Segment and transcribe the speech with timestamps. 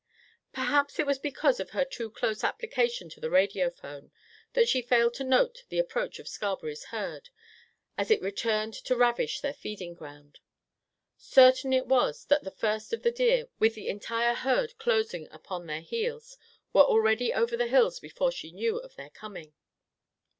[0.51, 4.09] Perhaps it was because of her too close application to the radio phone
[4.53, 7.29] that she failed to note the approach of Scarberry's herd
[7.99, 10.39] as it returned to ravish their feeding ground.
[11.19, 15.67] Certain it was that the first of the deer, with the entire herd close upon
[15.67, 16.35] their heels,
[16.73, 19.53] were already over the hills before she knew of their coming.